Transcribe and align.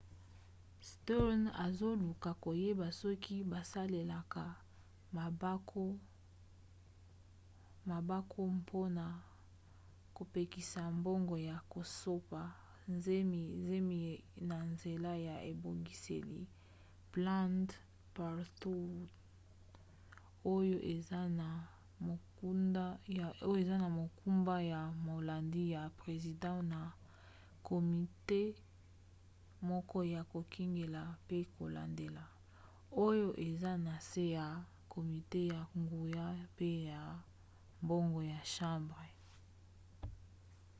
stearns 0.89 1.53
azoluka 1.65 2.29
koyeba 2.43 2.87
soki 2.99 3.35
basalelaka 3.51 4.43
bampako 7.87 8.41
mpona 8.59 9.05
kopekisa 10.15 10.81
mbongo 10.97 11.35
ya 11.49 11.57
kosopa 11.73 12.41
zemi 13.65 14.03
na 14.49 14.57
nzela 14.73 15.11
ya 15.27 15.35
ebongiseli 15.51 16.41
planned 17.13 17.69
parenthood 18.15 19.07
oyo 20.55 20.77
eza 23.61 23.77
na 23.81 23.87
mokumba 23.99 24.55
ya 24.71 24.81
molandi 25.07 25.63
ya 25.75 25.81
president 25.99 26.61
na 26.73 26.81
komite 27.67 28.41
moke 29.69 29.99
ya 30.15 30.21
kokengela 30.33 31.03
pe 31.27 31.37
kolandela 31.55 32.23
oyo 33.07 33.29
eza 33.47 33.71
na 33.85 33.93
se 34.09 34.23
ya 34.37 34.47
komite 34.93 35.41
ya 35.53 35.61
nguya 35.81 36.25
pe 36.57 36.69
ya 36.89 37.01
mbongo 37.83 38.19
ya 38.31 38.39
chambre 38.53 39.09